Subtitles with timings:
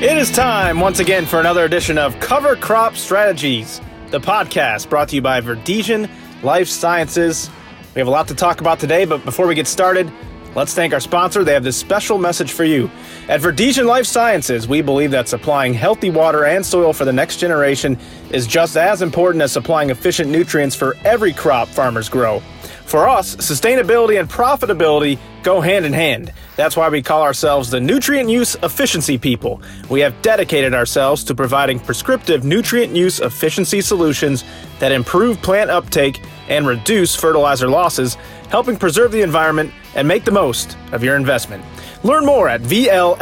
[0.00, 3.80] It is time once again for another edition of Cover Crop Strategies,
[4.12, 6.08] the podcast brought to you by Verdesian
[6.44, 7.50] Life Sciences.
[7.96, 10.08] We have a lot to talk about today, but before we get started,
[10.54, 11.42] let's thank our sponsor.
[11.42, 12.88] They have this special message for you.
[13.28, 17.38] At Verdesian Life Sciences, we believe that supplying healthy water and soil for the next
[17.38, 17.98] generation
[18.30, 22.40] is just as important as supplying efficient nutrients for every crop farmers grow.
[22.88, 26.32] For us, sustainability and profitability go hand in hand.
[26.56, 29.60] That's why we call ourselves the nutrient use efficiency people.
[29.90, 34.42] We have dedicated ourselves to providing prescriptive nutrient use efficiency solutions
[34.78, 38.14] that improve plant uptake and reduce fertilizer losses,
[38.48, 41.62] helping preserve the environment and make the most of your investment.
[42.04, 43.18] Learn more at VLSCI.com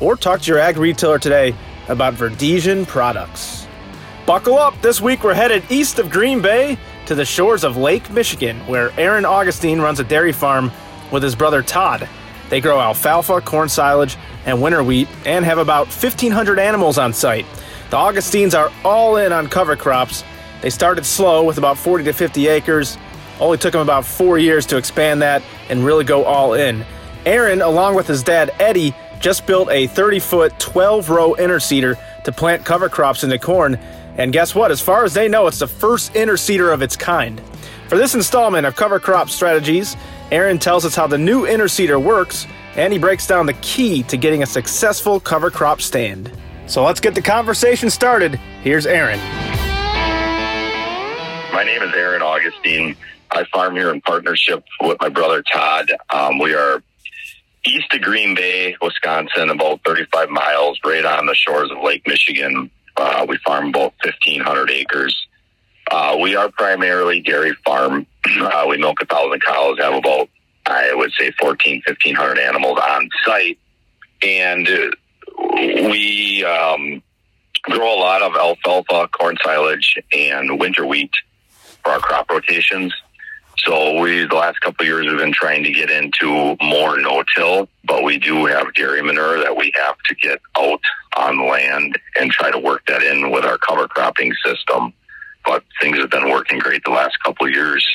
[0.00, 1.54] or talk to your ag retailer today
[1.88, 3.68] about Verdesian products.
[4.26, 4.74] Buckle up!
[4.82, 6.76] This week we're headed east of Green Bay
[7.08, 10.70] to the shores of Lake Michigan, where Aaron Augustine runs a dairy farm
[11.10, 12.06] with his brother Todd.
[12.50, 17.46] They grow alfalfa, corn silage, and winter wheat, and have about 1,500 animals on site.
[17.88, 20.22] The Augustines are all in on cover crops.
[20.60, 22.98] They started slow with about 40 to 50 acres.
[23.40, 26.84] Only took them about four years to expand that and really go all in.
[27.24, 32.32] Aaron, along with his dad Eddie, just built a 30 foot, 12 row interseeder to
[32.32, 33.78] plant cover crops into corn
[34.18, 34.70] and guess what?
[34.70, 37.40] As far as they know, it's the first interseeder of its kind.
[37.88, 39.96] For this installment of Cover Crop Strategies,
[40.30, 44.16] Aaron tells us how the new interseeder works, and he breaks down the key to
[44.16, 46.30] getting a successful cover crop stand.
[46.66, 48.34] So let's get the conversation started.
[48.62, 49.18] Here's Aaron.
[51.52, 52.94] My name is Aaron Augustine.
[53.30, 55.90] I farm here in partnership with my brother Todd.
[56.10, 56.82] Um, we are
[57.64, 62.70] east of Green Bay, Wisconsin, about 35 miles, right on the shores of Lake Michigan.
[62.98, 65.26] Uh, we farm about 1,500 acres.
[65.90, 68.06] Uh, we are primarily dairy farm.
[68.38, 70.28] Uh, we milk a thousand cows, have about,
[70.66, 73.58] I would say, 14, 1,500 animals on site.
[74.22, 74.68] And
[75.90, 77.02] we um,
[77.62, 81.10] grow a lot of alfalfa, corn silage, and winter wheat
[81.82, 82.94] for our crop rotations.
[83.64, 88.04] So we, the last couple years, we've been trying to get into more no-till, but
[88.04, 90.80] we do have dairy manure that we have to get out
[91.16, 94.92] on land and try to work that in with our cover cropping system.
[95.44, 97.86] But things have been working great the last couple years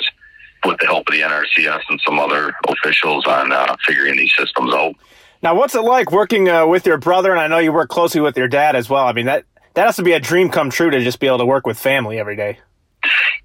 [0.66, 4.74] with the help of the NRCS and some other officials on uh, figuring these systems
[4.74, 4.96] out.
[5.42, 7.32] Now, what's it like working uh, with your brother?
[7.32, 9.06] And I know you work closely with your dad as well.
[9.06, 11.40] I mean, that that has to be a dream come true to just be able
[11.40, 12.60] to work with family every day.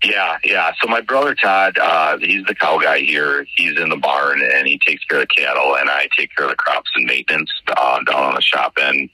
[0.02, 0.72] Yeah, yeah.
[0.80, 3.44] So my brother Todd, uh, he's the cow guy here.
[3.56, 6.44] He's in the barn and he takes care of the cattle, and I take care
[6.44, 9.10] of the crops and maintenance uh, down on the shop end.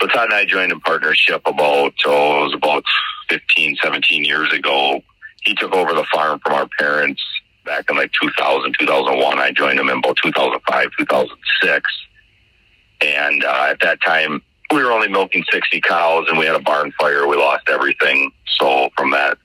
[0.00, 2.84] So Todd and I joined in partnership about oh, it was about
[3.28, 5.02] 15, 17 years ago.
[5.44, 7.22] He took over the farm from our parents
[7.64, 9.38] back in like 2000, 2001.
[9.38, 11.90] I joined him in about 2005, 2006,
[13.00, 14.42] and uh, at that time
[14.72, 17.26] we were only milking 60 cows, and we had a barn fire.
[17.26, 18.30] We lost everything.
[18.58, 19.38] So from that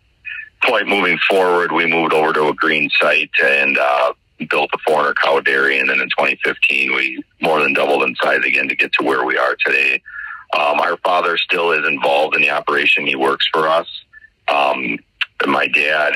[0.63, 4.13] point moving forward, we moved over to a green site and uh,
[4.49, 5.79] built the 400 cow dairy.
[5.79, 9.25] And then in 2015, we more than doubled in size again to get to where
[9.25, 10.01] we are today.
[10.57, 13.05] Um, our father still is involved in the operation.
[13.05, 13.87] He works for us.
[14.47, 14.97] Um,
[15.45, 16.13] my dad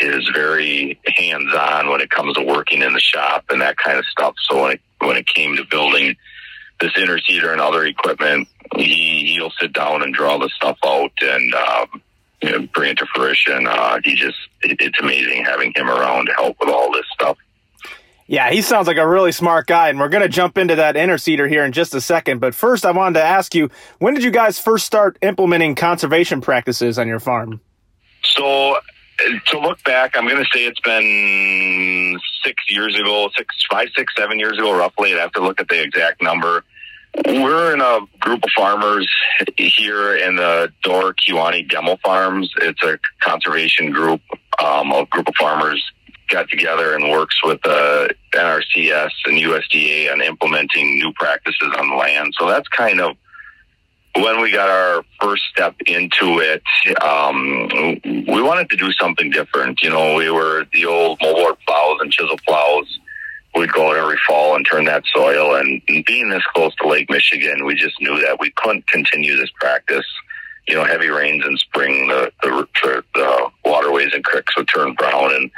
[0.00, 3.98] is very hands on when it comes to working in the shop and that kind
[3.98, 4.34] of stuff.
[4.48, 6.16] So when it, when it came to building
[6.80, 11.54] this interseeder and other equipment, he, he'll sit down and draw the stuff out and,
[11.54, 12.02] um,
[12.44, 13.66] you know, bring it to fruition.
[13.66, 17.38] Uh, he just, it, it's amazing having him around to help with all this stuff.
[18.26, 20.94] Yeah, he sounds like a really smart guy, and we're going to jump into that
[20.94, 22.40] interseeder here in just a second.
[22.40, 26.40] But first, I wanted to ask you, when did you guys first start implementing conservation
[26.40, 27.60] practices on your farm?
[28.22, 28.76] So,
[29.48, 34.12] to look back, I'm going to say it's been six years ago, six, five, six,
[34.16, 35.12] seven years ago, roughly.
[35.12, 36.64] I'd have to look at the exact number.
[37.16, 39.08] We're in a group of farmers
[39.56, 42.52] here in the Door Kewaunee Demo Farms.
[42.56, 44.20] It's a conservation group,
[44.62, 45.82] um, a group of farmers
[46.28, 51.96] got together and works with the NRCS and USDA on implementing new practices on the
[51.96, 52.34] land.
[52.36, 53.16] So that's kind of
[54.16, 56.62] when we got our first step into it.
[57.00, 59.82] Um, we wanted to do something different.
[59.82, 62.98] You know, we were the old moldboard plows and chisel plows
[63.54, 65.54] we'd go out every fall and turn that soil.
[65.56, 69.50] And, being this close to Lake Michigan, we just knew that we couldn't continue this
[69.58, 70.06] practice.
[70.66, 75.34] You know, heavy rains in spring, the, the, the waterways and creeks would turn brown,
[75.34, 75.50] and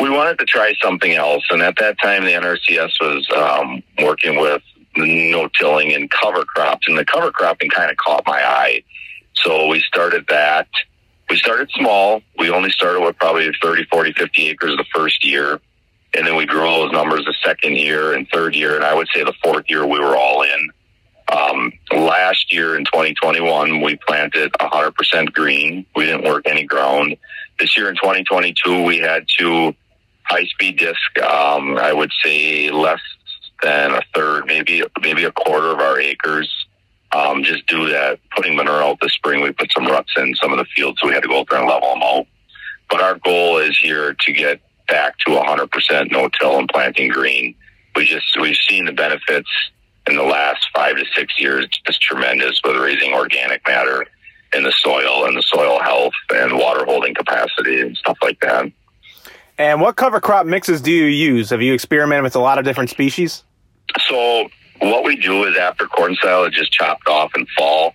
[0.00, 1.42] we wanted to try something else.
[1.50, 4.62] And at that time, the NRCS was um, working with
[4.96, 8.82] no tilling and cover crops, and the cover cropping kind of caught my eye.
[9.34, 10.68] So we started that.
[11.28, 12.22] We started small.
[12.38, 15.60] We only started with probably 30, 40, 50 acres the first year
[16.16, 18.94] and then we grew all those numbers the second year and third year, and I
[18.94, 20.70] would say the fourth year we were all in.
[21.28, 25.84] Um, last year in 2021, we planted 100% green.
[25.94, 27.16] We didn't work any ground.
[27.58, 29.74] This year in 2022, we had two
[30.22, 31.18] high speed disc.
[31.18, 33.00] Um, I would say less
[33.62, 36.50] than a third, maybe maybe a quarter of our acres.
[37.12, 40.52] Um, just to that putting manure out this spring, we put some ruts in some
[40.52, 42.26] of the fields, so we had to go out there and level them out.
[42.90, 47.54] But our goal is here to get back to 100% no-till and planting green.
[47.94, 49.48] We just we've seen the benefits
[50.08, 54.06] in the last five to six years just tremendous with raising organic matter
[54.52, 58.70] in the soil and the soil health and water holding capacity and stuff like that.
[59.58, 61.50] And what cover crop mixes do you use?
[61.50, 63.42] Have you experimented with a lot of different species?
[64.06, 64.48] So
[64.80, 67.94] what we do is after corn silage is chopped off in fall,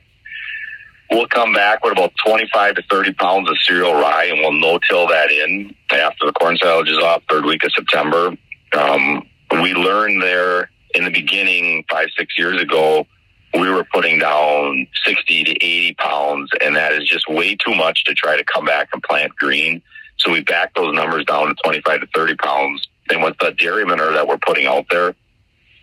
[1.12, 5.08] we'll come back with about 25 to 30 pounds of cereal rye and we'll no-till
[5.08, 8.36] that in after the corn silage is off, third week of September.
[8.74, 13.06] Um, we learned there in the beginning, five, six years ago,
[13.54, 18.06] we were putting down 60 to 80 pounds, and that is just way too much
[18.06, 19.82] to try to come back and plant green.
[20.18, 22.88] So we backed those numbers down to 25 to 30 pounds.
[23.10, 25.16] And with the dairy manure that we're putting out there,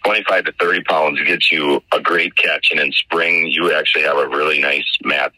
[0.09, 2.69] 25 to 30 pounds gets you a great catch.
[2.71, 5.33] And in spring, you actually have a really nice mat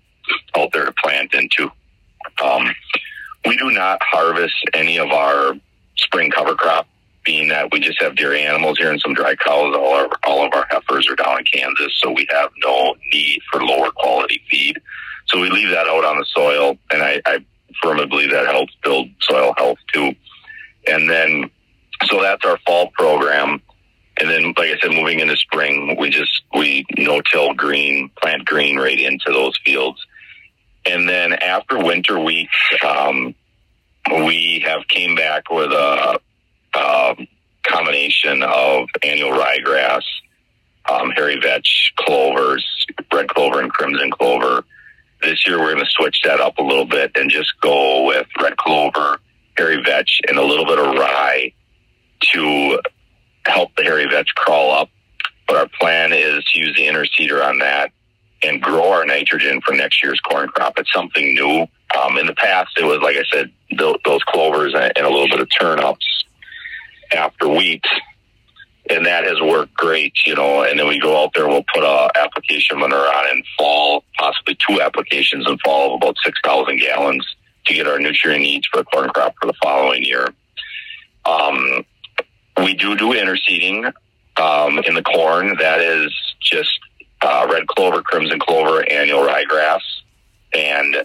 [0.57, 1.73] out there to plant into.
[2.41, 2.71] Um,
[3.45, 5.55] we do not harvest any of our
[5.97, 6.87] spring cover crop
[7.25, 9.75] being that we just have dairy animals here and some dry cows.
[9.75, 13.41] All our all of our heifers are down in Kansas, so we have no need
[13.51, 14.81] for lower quality feed.
[15.27, 17.45] So we leave that out on the soil, and I, I
[17.83, 20.15] firmly believe that helps build soil health too.
[20.87, 21.51] And then,
[22.05, 23.61] so that's our fall program.
[24.21, 28.77] And then, like I said, moving into spring, we just we no-till green, plant green
[28.77, 30.05] right into those fields.
[30.85, 32.57] And then after winter weeks,
[32.87, 33.35] um,
[34.11, 36.21] we have came back with a
[36.75, 37.27] um,
[37.63, 40.03] combination of annual ryegrass,
[40.91, 42.65] um, hairy vetch, clovers,
[43.13, 44.65] red clover, and crimson clover.
[45.23, 48.27] This year, we're going to switch that up a little bit and just go with
[48.41, 49.19] red clover,
[49.57, 51.53] hairy vetch, and a little bit of rye
[52.33, 52.81] to
[53.45, 54.89] help the hairy vetch crawl up.
[55.47, 57.91] But our plan is to use the interseeder on that
[58.43, 60.79] and grow our nitrogen for next year's corn crop.
[60.79, 61.67] It's something new.
[61.99, 65.41] Um, in the past, it was like I said, those clovers and a little bit
[65.41, 66.25] of turnips
[67.13, 67.85] after wheat,
[68.89, 70.63] and that has worked great, you know.
[70.63, 74.57] And then we go out there, we'll put a application manure on in fall, possibly
[74.69, 77.27] two applications in fall of about six thousand gallons
[77.67, 80.29] to get our nutrient needs for corn crop for the following year.
[81.25, 81.85] Um,
[82.65, 83.93] we do do interseeding
[84.37, 85.57] um, in the corn.
[85.59, 86.71] That is just
[87.23, 89.81] uh, red clover, crimson clover, annual ryegrass,
[90.53, 91.05] and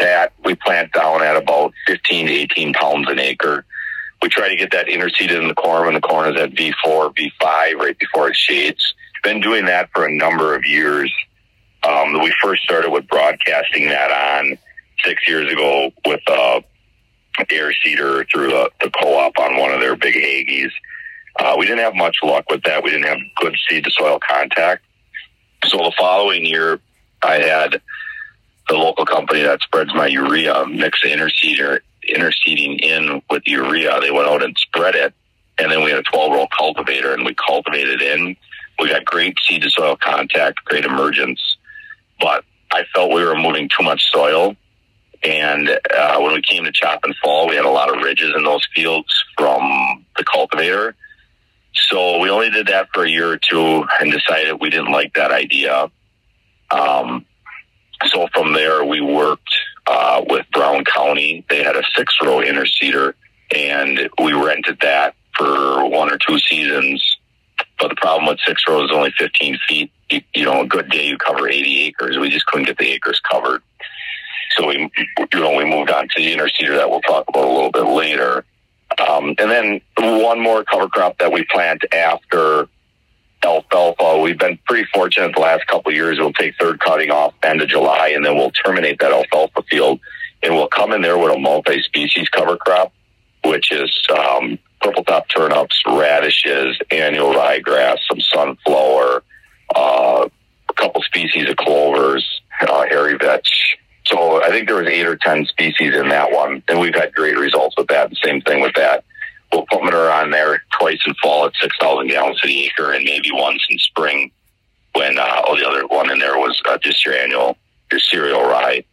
[0.00, 3.64] that we plant down at about 15 to 18 pounds an acre
[4.22, 7.14] we try to get that interseeded in the corn when the corn is at V4,
[7.14, 8.94] V5, right before it shades.
[9.22, 11.12] Been doing that for a number of years.
[11.82, 14.58] Um, we first started with broadcasting that on
[15.04, 16.60] six years ago with uh,
[17.50, 20.70] air seeder through the, the co-op on one of their big Hagies.
[21.38, 22.82] Uh, we didn't have much luck with that.
[22.82, 24.84] We didn't have good seed to soil contact.
[25.66, 26.80] So the following year,
[27.22, 27.80] I had
[28.68, 34.00] the local company that spreads my urea mix the interseeder interseeding in with urea.
[34.00, 35.12] They went out and spread it,
[35.58, 38.36] and then we had a 12 row cultivator, and we cultivated in.
[38.78, 41.56] We got great seed to soil contact, great emergence,
[42.20, 44.54] but I felt we were moving too much soil.
[45.26, 48.32] And uh, when we came to chop and fall, we had a lot of ridges
[48.36, 50.94] in those fields from the cultivator.
[51.74, 55.14] So we only did that for a year or two and decided we didn't like
[55.14, 55.90] that idea.
[56.70, 57.26] Um,
[58.04, 59.50] so from there, we worked
[59.88, 61.44] uh, with Brown County.
[61.50, 63.14] They had a six row interseeder,
[63.52, 67.16] and we rented that for one or two seasons.
[67.80, 69.90] But the problem with six rows is only 15 feet.
[70.08, 72.16] You, you know, a good day you cover 80 acres.
[72.16, 73.62] We just couldn't get the acres covered.
[74.56, 74.90] So we,
[75.32, 77.84] you know, we moved on to the interseeder that we'll talk about a little bit
[77.84, 78.44] later.
[78.98, 82.68] Um, and then one more cover crop that we plant after
[83.44, 84.20] alfalfa.
[84.20, 86.18] We've been pretty fortunate the last couple years.
[86.18, 90.00] We'll take third cutting off end of July, and then we'll terminate that alfalfa field,
[90.42, 92.92] and we'll come in there with a multi-species cover crop,
[93.44, 99.22] which is um, purple top turnips, radishes, annual ryegrass, some sunflower,
[99.74, 100.28] uh,
[100.68, 102.24] a couple species of clovers,
[102.60, 103.76] uh, hairy vetch.
[104.06, 107.14] So I think there was eight or ten species in that one, and we've had
[107.14, 108.08] great results with that.
[108.08, 109.04] And same thing with that
[109.52, 113.04] we'll put manure on there twice in fall at 6,000 gallons to the acre and
[113.04, 114.30] maybe once in spring
[114.94, 117.56] when uh, oh, the other one in there was uh, just your annual,
[117.90, 118.84] your cereal rye.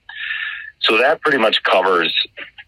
[0.82, 2.14] So that pretty much covers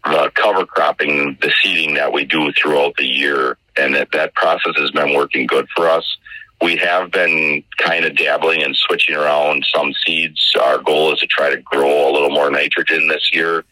[0.04, 3.58] the cover cropping, the seeding that we do throughout the year.
[3.76, 6.16] And that, that process has been working good for us.
[6.62, 10.54] We have been kind of dabbling and switching around some seeds.
[10.60, 13.64] Our goal is to try to grow a little more nitrogen this year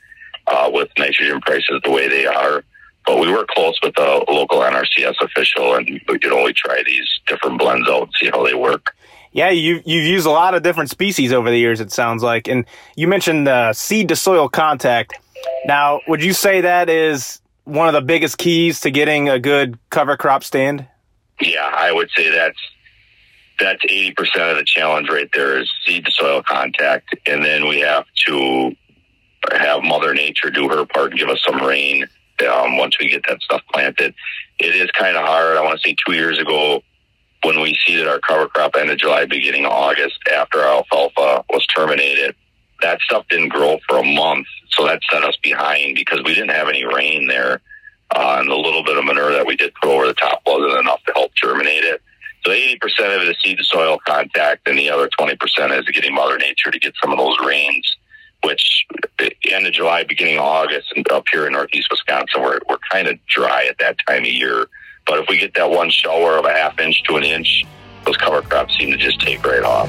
[0.46, 2.62] uh, with nitrogen prices the way they are.
[3.06, 7.08] But we work close with a local NRCS official, and you know we try these
[7.26, 8.94] different blends out and see how they work.
[9.32, 11.80] Yeah, you you've used a lot of different species over the years.
[11.80, 12.64] It sounds like, and
[12.96, 15.18] you mentioned the seed to soil contact.
[15.66, 19.78] Now, would you say that is one of the biggest keys to getting a good
[19.90, 20.86] cover crop stand?
[21.40, 22.58] Yeah, I would say that's
[23.58, 27.68] that's eighty percent of the challenge right there is seed to soil contact, and then
[27.68, 28.72] we have to
[29.52, 32.06] have Mother Nature do her part and give us some rain
[32.48, 34.14] um, once we get that stuff planted.
[34.58, 35.56] It is kind of hard.
[35.56, 36.82] I want to say two years ago
[37.42, 41.44] when we seeded our cover crop end of July, beginning of August, after our alfalfa
[41.50, 42.34] was terminated,
[42.80, 44.46] that stuff didn't grow for a month.
[44.70, 47.60] So that set us behind because we didn't have any rain there.
[48.14, 50.80] Uh, and the little bit of manure that we did put over the top wasn't
[50.80, 52.02] enough to help germinate it.
[52.44, 52.76] So 80%
[53.16, 56.70] of it is seed to soil contact, and the other 20% is getting Mother Nature
[56.70, 57.96] to get some of those rains,
[58.42, 58.86] which
[59.18, 62.76] eh, end of July, beginning of August, and up here in northeast Wisconsin, we're, we're
[62.90, 64.66] kind of dry at that time of year.
[65.06, 67.64] But if we get that one shower of a half inch to an inch,
[68.04, 69.88] those cover crops seem to just take right off.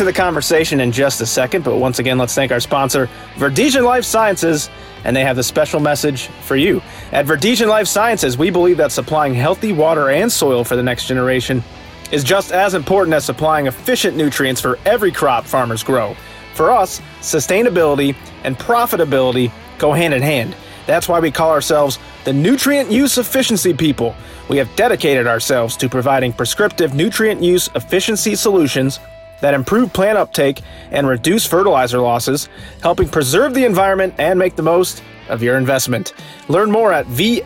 [0.00, 3.84] To the conversation in just a second, but once again, let's thank our sponsor, Verdesian
[3.84, 4.70] Life Sciences,
[5.04, 6.80] and they have the special message for you.
[7.12, 11.06] At Verdesian Life Sciences, we believe that supplying healthy water and soil for the next
[11.06, 11.62] generation
[12.10, 16.16] is just as important as supplying efficient nutrients for every crop farmers grow.
[16.54, 20.56] For us, sustainability and profitability go hand in hand.
[20.86, 24.14] That's why we call ourselves the Nutrient Use Efficiency People.
[24.48, 28.98] We have dedicated ourselves to providing prescriptive nutrient use efficiency solutions
[29.40, 32.48] that improve plant uptake and reduce fertilizer losses,
[32.82, 36.12] helping preserve the environment and make the most of your investment.
[36.48, 37.44] Learn more at VLSCI.com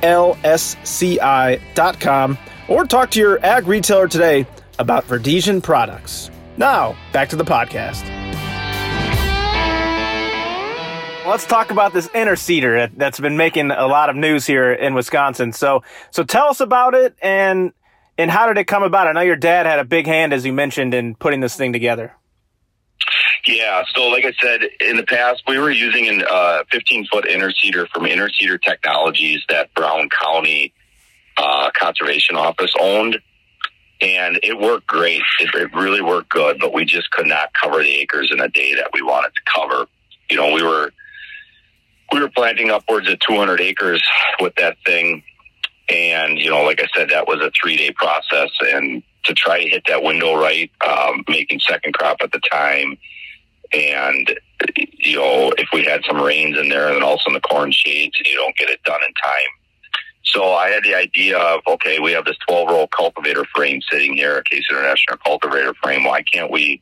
[2.68, 4.46] or talk to your ag retailer today
[4.78, 6.30] about Verdesian products.
[6.56, 8.10] Now, back to the podcast.
[11.26, 15.52] Let's talk about this interseeder that's been making a lot of news here in Wisconsin.
[15.52, 17.72] So, so tell us about it and
[18.18, 19.06] and how did it come about?
[19.06, 21.72] I know your dad had a big hand, as you mentioned, in putting this thing
[21.72, 22.14] together.
[23.46, 27.26] Yeah, so like I said, in the past, we were using a uh, 15 foot
[27.26, 30.72] interseeder from Interseeder Technologies that Brown County
[31.36, 33.18] uh, Conservation Office owned.
[34.00, 35.22] And it worked great.
[35.40, 38.48] It, it really worked good, but we just could not cover the acres in a
[38.48, 39.86] day that we wanted to cover.
[40.30, 40.90] You know, we were
[42.12, 44.02] we were planting upwards of 200 acres
[44.40, 45.22] with that thing.
[45.88, 48.50] And, you know, like I said, that was a three day process.
[48.60, 52.96] And to try to hit that window right, um, making second crop at the time.
[53.72, 54.38] And,
[54.76, 57.72] you know, if we had some rains in there and then also in the corn
[57.72, 59.50] shades, you don't get it done in time.
[60.24, 64.14] So I had the idea of, okay, we have this 12 roll cultivator frame sitting
[64.14, 66.04] here, a Case International cultivator frame.
[66.04, 66.80] Why can't we,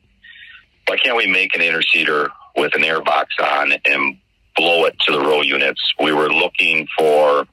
[0.87, 4.17] why can't we make an interseeder with an air box on and
[4.55, 5.81] blow it to the row units.
[5.99, 7.47] We were looking for,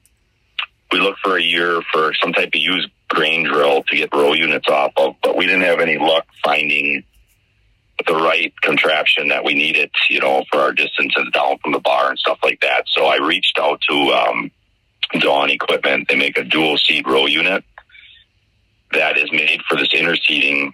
[0.93, 4.33] we looked for a year for some type of used grain drill to get row
[4.33, 7.05] units off of, but we didn't have any luck finding
[8.07, 12.11] the right contraption that we needed, you know, for our distances down from the bar
[12.11, 12.85] and stuff like that.
[12.87, 14.51] So I reached out to um,
[15.19, 16.09] Dawn Equipment.
[16.09, 17.63] They make a dual seat row unit
[18.93, 20.73] that is made for this interseeding.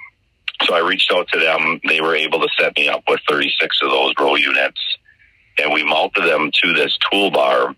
[0.63, 1.81] So I reached out to them.
[1.89, 4.81] They were able to set me up with 36 of those row units
[5.59, 7.75] and we mounted them to this toolbar.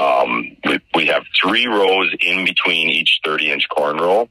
[0.00, 4.28] Um, we, we have three rows in between each 30 inch corn row.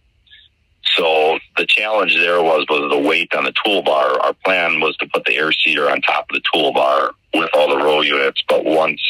[0.96, 4.22] So the challenge there was was the weight on the toolbar.
[4.24, 7.70] Our plan was to put the air seeder on top of the toolbar with all
[7.70, 9.02] the row units, but once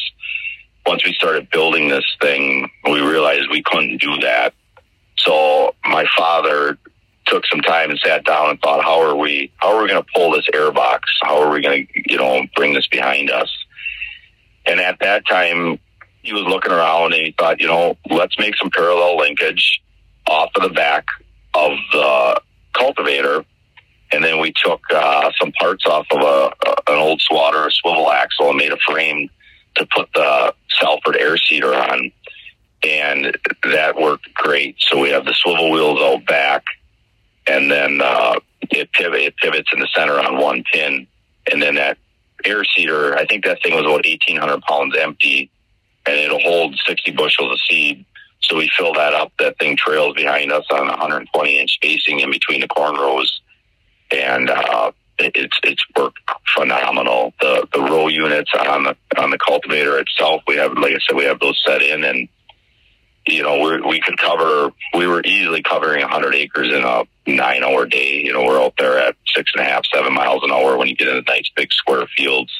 [0.86, 4.53] once we started building this thing, we realized we couldn't do that.
[5.17, 6.77] So my father
[7.25, 10.03] took some time and sat down and thought, how are we, how are we going
[10.03, 11.10] to pull this air box?
[11.22, 13.50] How are we going to, you know, bring this behind us?
[14.65, 15.79] And at that time,
[16.23, 19.81] he was looking around and he thought, you know, let's make some parallel linkage
[20.27, 21.05] off of the back
[21.53, 22.41] of the
[22.73, 23.45] cultivator.
[24.11, 26.53] And then we took uh, some parts off of a,
[26.91, 29.29] an old swather, a swivel axle, and made a frame
[29.75, 32.11] to put the Salford air seeder on.
[32.83, 34.75] And that worked great.
[34.79, 36.63] So we have the swivel wheels out back
[37.47, 41.07] and then uh, it pivot it pivots in the center on one pin,
[41.51, 41.97] and then that
[42.45, 43.15] air seeder.
[43.15, 45.51] I think that thing was about eighteen hundred pounds empty,
[46.05, 48.05] and it'll hold sixty bushels of seed.
[48.41, 49.31] So we fill that up.
[49.39, 53.41] That thing trails behind us on 120 inch spacing in between the corn rows,
[54.12, 56.19] and uh, it's it's worked
[56.55, 57.33] phenomenal.
[57.39, 61.15] The the row units on the on the cultivator itself, we have like I said,
[61.15, 62.27] we have those set in, and
[63.27, 64.72] you know, we we could cover.
[64.93, 68.22] We were easily covering 100 acres in a nine-hour day.
[68.22, 70.88] You know, we're out there at six and a half, seven miles an hour when
[70.88, 72.51] you get into nice big square fields.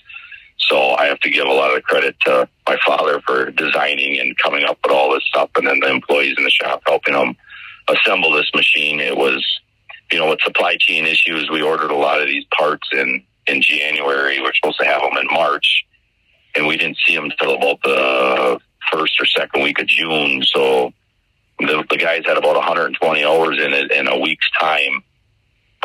[0.70, 4.38] So I have to give a lot of credit to my father for designing and
[4.38, 7.36] coming up with all this stuff, and then the employees in the shop helping them
[7.88, 9.00] assemble this machine.
[9.00, 9.46] It was,
[10.12, 13.62] you know, with supply chain issues, we ordered a lot of these parts in in
[13.62, 14.42] January.
[14.42, 15.84] We're supposed to have them in March,
[16.56, 18.60] and we didn't see them until about the
[18.92, 20.44] first or second week of June.
[20.44, 20.94] So
[21.60, 25.04] the, the guys had about 120 hours in it in a week's time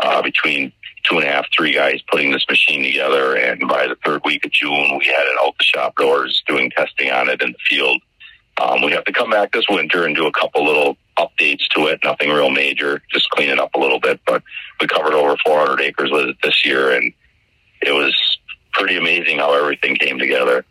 [0.02, 0.72] uh, between
[1.04, 3.36] two and a half, three guys putting this machine together.
[3.36, 6.70] And by the third week of June, we had it out the shop doors doing
[6.70, 8.00] testing on it in the field.
[8.60, 11.86] Um, we have to come back this winter and do a couple little updates to
[11.86, 12.00] it.
[12.02, 14.20] Nothing real major, just clean it up a little bit.
[14.26, 14.42] But
[14.80, 17.12] we covered over 400 acres with it this year, and
[17.82, 18.38] it was
[18.72, 20.64] pretty amazing how everything came together.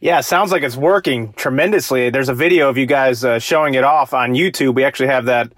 [0.00, 2.10] Yeah, sounds like it's working tremendously.
[2.10, 4.74] There's a video of you guys uh, showing it off on YouTube.
[4.74, 5.52] We actually have that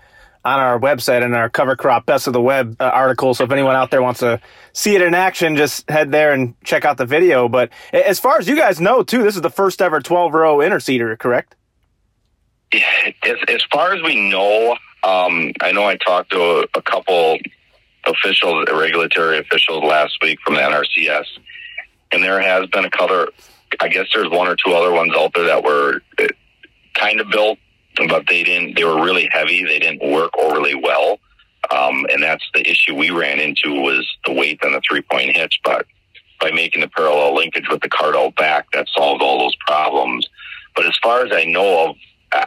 [0.46, 3.34] on our website and our cover crop best of the web uh, article.
[3.34, 4.40] So if anyone out there wants to
[4.72, 7.48] see it in action, just head there and check out the video.
[7.48, 10.58] But as far as you guys know, too, this is the first ever 12 row
[10.58, 11.56] interseeder, correct?
[12.72, 17.38] As, as far as we know, um, I know I talked to a, a couple
[18.06, 21.26] officials, regulatory officials last week from the NRCS,
[22.12, 23.28] and there has been a color.
[23.80, 26.26] I guess there's one or two other ones out there that were uh,
[26.94, 27.58] kind of built,
[28.08, 28.76] but they didn't.
[28.76, 29.64] They were really heavy.
[29.64, 31.18] They didn't work overly well,
[31.70, 35.36] um, and that's the issue we ran into was the weight on the three point
[35.36, 35.60] hitch.
[35.64, 35.86] But
[36.40, 40.28] by making the parallel linkage with the out back, that solved all those problems.
[40.74, 41.96] But as far as I know of,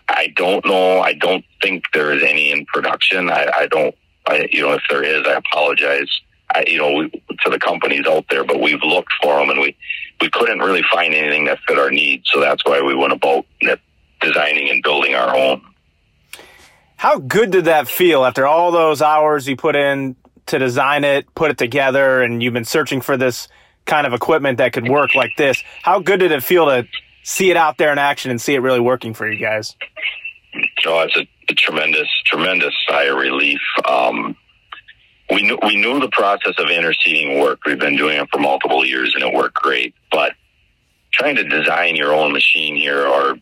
[0.08, 1.00] I don't know.
[1.02, 3.30] I don't think there is any in production.
[3.30, 3.96] I, I don't.
[4.28, 6.10] I, you know, if there is, I apologize.
[6.54, 9.60] I, you know, we, to the companies out there, but we've looked for them and
[9.60, 9.76] we
[10.22, 12.30] we couldn't really find anything that fit our needs.
[12.32, 13.46] So that's why we went about
[14.22, 15.62] designing and building our own.
[16.98, 20.16] How good did that feel after all those hours you put in
[20.48, 23.48] to design it, put it together, and you've been searching for this
[23.86, 25.64] kind of equipment that could work like this?
[25.82, 26.88] How good did it feel to
[27.24, 29.76] see it out there in action and see it really working for you guys?
[30.86, 33.62] Oh, it's a, a tremendous, tremendous sigh of relief.
[33.88, 34.36] Um,
[35.30, 37.66] we knew we knew the process of interseeding worked.
[37.66, 39.94] We've been doing it for multiple years, and it worked great.
[40.12, 40.34] But
[41.14, 43.36] trying to design your own machine here, or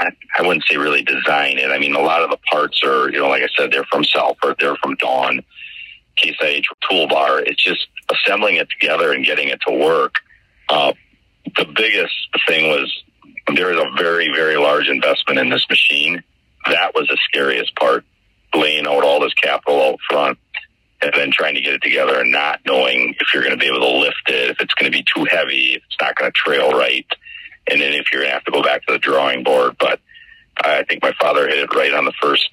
[0.00, 1.70] I, wouldn't say really design it.
[1.70, 4.04] I mean, a lot of the parts are, you know, like I said, they're from
[4.04, 5.42] Salford, they're from Dawn,
[6.16, 7.42] Case IH Toolbar.
[7.46, 10.14] It's just assembling it together and getting it to work.
[10.68, 10.92] Uh,
[11.56, 12.14] the biggest
[12.46, 13.02] thing was
[13.54, 16.22] there is a very, very large investment in this machine.
[16.66, 18.04] That was the scariest part,
[18.54, 20.38] laying out all this capital out front
[21.02, 23.66] and then trying to get it together and not knowing if you're going to be
[23.66, 26.30] able to lift it, if it's going to be too heavy, if it's not going
[26.30, 27.06] to trail right,
[27.70, 29.76] and then if you're to have to go back to the drawing board.
[29.78, 30.00] But
[30.62, 32.48] I think my father hit it right on the first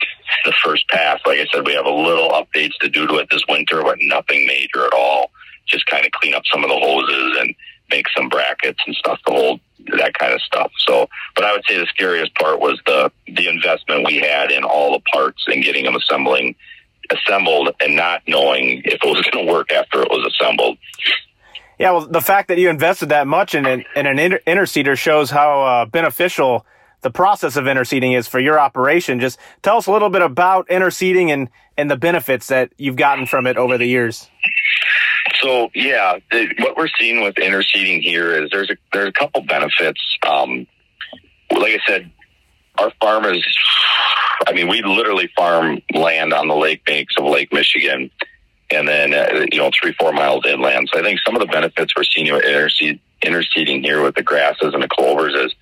[0.45, 1.19] the first pass.
[1.25, 3.97] Like I said, we have a little updates to do to it this winter, but
[3.99, 5.31] nothing major at all.
[5.65, 7.55] Just kind of clean up some of the hoses and
[7.89, 9.59] make some brackets and stuff to hold
[9.97, 10.71] that kind of stuff.
[10.85, 14.63] So, but I would say the scariest part was the the investment we had in
[14.63, 16.55] all the parts and getting them assembling
[17.09, 20.77] assembled and not knowing if it was going to work after it was assembled.
[21.79, 24.97] Yeah, well, the fact that you invested that much in an, in an inter- interseeder
[24.97, 26.65] shows how uh, beneficial
[27.01, 29.19] the process of interseeding is for your operation.
[29.19, 33.27] Just tell us a little bit about interseeding and, and the benefits that you've gotten
[33.27, 34.29] from it over the years.
[35.41, 36.17] So yeah,
[36.59, 39.99] what we're seeing with interseeding here is there's a there's a couple benefits.
[40.27, 40.65] Um,
[41.51, 42.11] like I said,
[42.79, 43.45] our farm is.
[44.47, 48.09] I mean, we literally farm land on the lake banks of Lake Michigan,
[48.69, 50.89] and then uh, you know three four miles inland.
[50.91, 54.73] So I think some of the benefits we're seeing interseed, interseeding here with the grasses
[54.73, 55.53] and the clovers is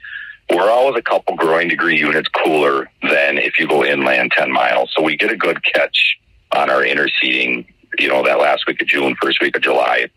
[0.49, 4.91] we're always a couple growing degree units cooler than if you go inland 10 miles.
[4.95, 6.17] So we get a good catch
[6.51, 7.65] on our interseeding,
[7.97, 10.07] you know, that last week of June, first week of July.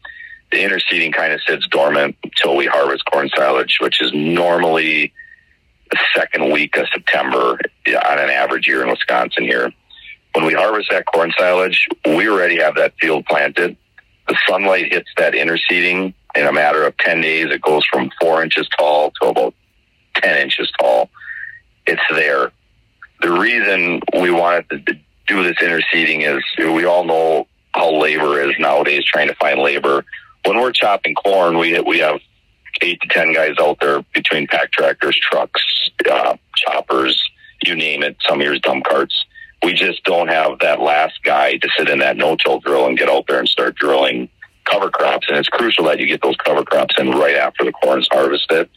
[0.50, 5.12] The interseeding kind of sits dormant until we harvest corn silage, which is normally
[5.90, 9.72] the second week of September on an average year in Wisconsin here.
[10.34, 13.76] When we harvest that corn silage, we already have that field planted.
[14.28, 17.46] The sunlight hits that interseeding in a matter of 10 days.
[17.50, 19.54] It goes from four inches tall to about
[20.16, 21.10] 10 inches tall.
[21.86, 22.52] It's there.
[23.22, 24.94] The reason we wanted to
[25.26, 30.04] do this interseeding is we all know how labor is nowadays trying to find labor.
[30.44, 32.20] When we're chopping corn, we we have
[32.82, 37.22] eight to ten guys out there between pack tractors, trucks, uh, choppers,
[37.64, 38.16] you name it.
[38.26, 39.24] Some years dump carts.
[39.62, 43.08] We just don't have that last guy to sit in that no-till drill and get
[43.08, 44.28] out there and start drilling
[44.64, 45.26] cover crops.
[45.28, 48.68] And it's crucial that you get those cover crops in right after the corn's harvested.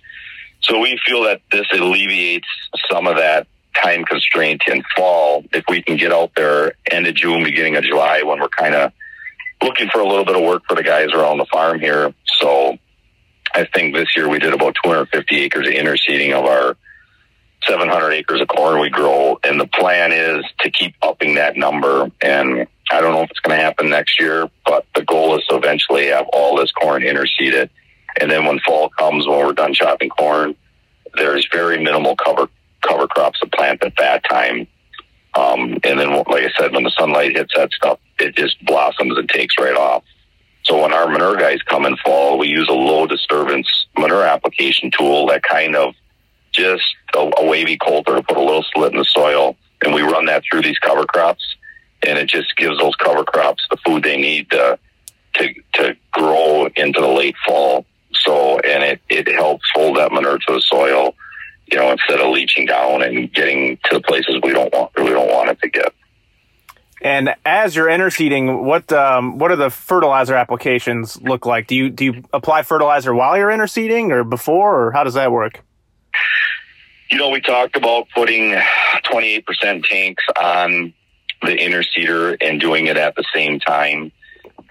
[0.62, 2.48] So we feel that this alleviates
[2.90, 3.48] some of that
[3.82, 5.44] time constraint in fall.
[5.54, 8.76] If we can get out there end of June, beginning of July, when we're kind
[8.76, 8.92] of
[9.62, 12.14] looking for a little bit of work for the guys around the farm here.
[12.40, 12.78] So
[13.54, 16.78] I think this year we did about 250 acres of interseeding of our
[17.68, 19.40] 700 acres of corn we grow.
[19.44, 22.12] And the plan is to keep upping that number.
[22.22, 25.46] And I don't know if it's going to happen next year, but the goal is
[25.48, 27.70] to eventually have all this corn interseeded.
[28.20, 30.56] And then when fall comes, when we're done chopping corn,
[31.16, 32.48] there's very minimal cover
[32.82, 34.68] cover crops to plant at that time.
[35.34, 39.18] Um, and then, like I said, when the sunlight hits that stuff, it just blossoms
[39.18, 40.04] and takes right off.
[40.64, 44.92] So when our manure guys come in fall, we use a low disturbance manure application
[44.92, 45.96] tool that kind of
[46.54, 46.84] just
[47.16, 50.26] a, a wavy coulter to put a little slit in the soil, and we run
[50.26, 51.44] that through these cover crops,
[52.06, 54.78] and it just gives those cover crops the food they need to
[55.36, 57.86] to to grow into the late fall.
[58.14, 61.16] So and it it helps hold that manure to the soil,
[61.72, 65.10] you know, instead of leaching down and getting to the places we don't want we
[65.10, 65.94] don't want it to get.
[67.04, 71.66] And as you're interseeding, what um, what are the fertilizer applications look like?
[71.66, 75.32] Do you do you apply fertilizer while you're interseeding, or before, or how does that
[75.32, 75.64] work?
[77.12, 78.56] You know, we talked about putting
[79.04, 80.94] 28% tanks on
[81.42, 84.14] the interseeder and doing it at the same time.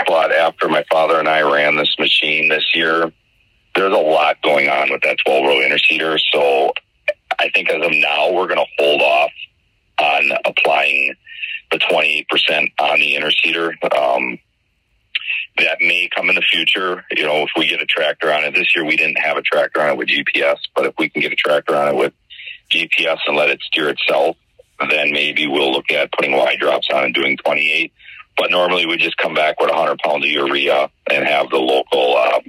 [0.07, 3.13] But after my father and I ran this machine this year,
[3.75, 6.19] there's a lot going on with that 12 row interseeder.
[6.33, 6.73] So
[7.39, 9.33] I think as of now, we're going to hold off
[9.99, 11.15] on applying
[11.71, 12.25] the 28%
[12.81, 13.73] on the interseeder.
[13.95, 14.39] Um,
[15.59, 17.05] that may come in the future.
[17.11, 19.43] You know, if we get a tractor on it this year, we didn't have a
[19.43, 22.15] tractor on it with GPS, but if we can get a tractor on it with
[22.71, 24.37] GPS and let it steer itself,
[24.89, 27.93] then maybe we'll look at putting Y drops on and doing 28.
[28.37, 32.17] But normally we just come back with 100 pounds of urea and have the local
[32.17, 32.41] uh,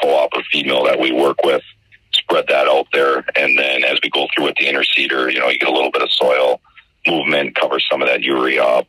[0.00, 1.62] co-op or female that we work with
[2.14, 3.24] spread that out there.
[3.36, 5.90] And then as we go through with the interseeder, you know, you get a little
[5.90, 6.60] bit of soil
[7.06, 8.86] movement, cover some of that urea up.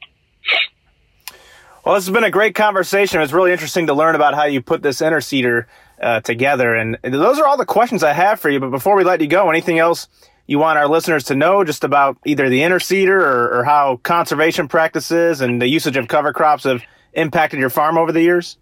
[1.83, 3.21] Well, this has been a great conversation.
[3.21, 5.65] It's really interesting to learn about how you put this interseeder
[6.01, 6.73] uh, together.
[6.73, 8.59] And those are all the questions I have for you.
[8.59, 10.07] But before we let you go, anything else
[10.47, 14.67] you want our listeners to know just about either the interseeder or, or how conservation
[14.67, 18.57] practices and the usage of cover crops have impacted your farm over the years?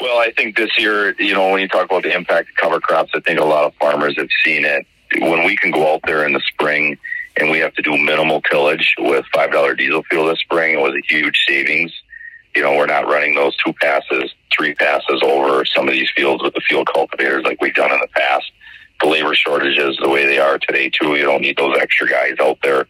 [0.00, 2.80] Well, I think this year, you know, when you talk about the impact of cover
[2.80, 4.86] crops, I think a lot of farmers have seen it.
[5.18, 6.98] When we can go out there in the spring
[7.38, 10.94] and we have to do minimal tillage with $5 diesel fuel this spring, it was
[10.94, 11.92] a huge savings.
[12.54, 16.42] You know, we're not running those two passes, three passes over some of these fields
[16.42, 18.50] with the field cultivators like we've done in the past.
[19.00, 22.34] The labor shortages, the way they are today, too, you don't need those extra guys
[22.40, 22.86] out there.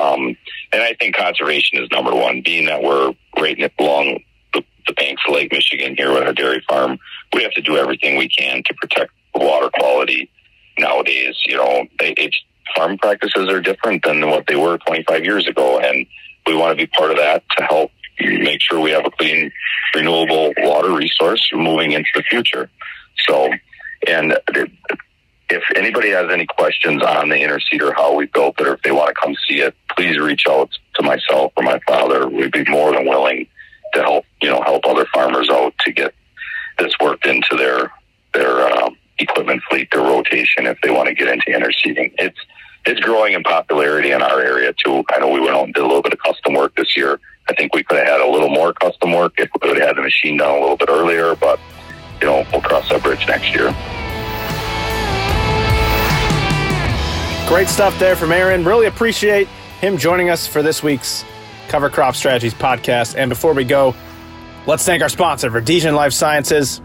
[0.00, 0.36] Um,
[0.72, 4.20] and I think conservation is number one, being that we're right along
[4.54, 6.98] the, the banks of Lake Michigan here with our dairy farm.
[7.32, 10.30] We have to do everything we can to protect the water quality
[10.78, 11.36] nowadays.
[11.46, 12.36] You know, it's
[12.76, 15.80] farm practices are different than what they were 25 years ago.
[15.80, 16.06] And
[16.46, 19.50] we want to be part of that to help make sure we have a clean,
[19.94, 22.70] renewable water resource moving into the future.
[23.26, 23.50] So,
[24.06, 24.38] and
[25.50, 28.92] if anybody has any questions on the interseeder, how we built it, or if they
[28.92, 32.28] want to come see it, please reach out to myself or my father.
[32.28, 33.46] We'd be more than willing
[33.94, 36.14] to help, you know, help other farmers out to get
[36.78, 37.92] this worked into their
[38.32, 42.12] their um, equipment fleet, their rotation, if they want to get into interseeding.
[42.18, 42.38] It's
[42.86, 45.04] it's growing in popularity in our area too.
[45.10, 47.20] I know we went out and did a little bit of custom work this year.
[47.48, 49.88] I think we could have had a little more custom work if we would have
[49.88, 51.58] had the machine done a little bit earlier, but
[52.20, 53.74] you know, we'll cross that bridge next year.
[57.50, 58.64] Great stuff there from Aaron.
[58.64, 59.48] Really appreciate
[59.80, 61.24] him joining us for this week's
[61.66, 63.16] Cover Crop Strategies podcast.
[63.16, 63.92] And before we go,
[64.68, 66.80] let's thank our sponsor, Verdesian Life Sciences.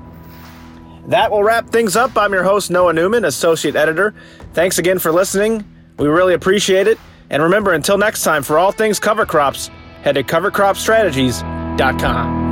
[1.05, 2.17] That will wrap things up.
[2.17, 4.15] I'm your host, Noah Newman, Associate Editor.
[4.53, 5.63] Thanks again for listening.
[5.99, 6.97] We really appreciate it.
[7.29, 9.67] And remember, until next time, for all things cover crops,
[10.01, 12.44] head to covercropstrategies.com.